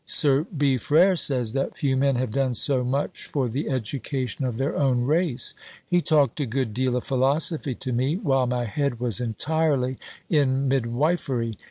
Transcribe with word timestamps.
Sir 0.07 0.45
B. 0.57 0.79
Frere 0.79 1.15
says 1.15 1.53
that 1.53 1.77
few 1.77 1.95
men 1.95 2.15
have 2.15 2.31
done 2.31 2.55
so 2.55 2.83
much 2.83 3.27
for 3.27 3.47
the 3.47 3.69
education 3.69 4.43
of 4.45 4.57
their 4.57 4.75
own 4.75 5.01
race. 5.05 5.53
He 5.85 6.01
talked 6.01 6.39
a 6.39 6.47
good 6.47 6.73
deal 6.73 6.95
of 6.95 7.03
Philosophy 7.03 7.75
to 7.75 7.93
me, 7.93 8.17
while 8.17 8.47
my 8.47 8.65
head 8.65 8.99
was 8.99 9.21
entirely 9.21 9.99
in 10.27 10.67
Midwifery! 10.67 11.53